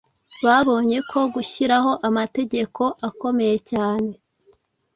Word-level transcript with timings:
babonye 0.45 0.97
ko 1.09 1.19
gushyiraho 1.33 1.91
amategeko 2.09 2.81
akomeye 3.09 3.57
cyane 3.71 4.11